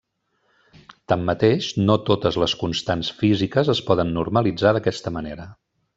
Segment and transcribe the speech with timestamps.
[1.13, 5.47] Tanmateix, no totes les constants físiques es poden normalitzar d'aquesta manera.